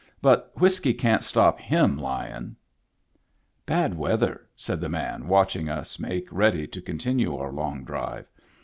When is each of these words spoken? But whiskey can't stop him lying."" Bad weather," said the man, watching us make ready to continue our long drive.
But 0.19 0.51
whiskey 0.55 0.95
can't 0.95 1.21
stop 1.23 1.59
him 1.59 1.95
lying."" 1.95 2.55
Bad 3.67 3.95
weather," 3.95 4.49
said 4.55 4.81
the 4.81 4.89
man, 4.89 5.27
watching 5.27 5.69
us 5.69 5.99
make 5.99 6.27
ready 6.31 6.65
to 6.69 6.81
continue 6.81 7.37
our 7.37 7.51
long 7.51 7.83
drive. 7.83 8.25